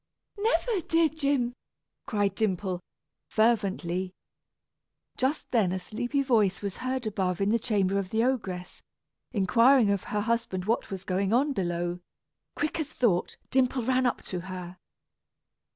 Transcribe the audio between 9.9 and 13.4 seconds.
of her husband what was going on below. Quick as thought,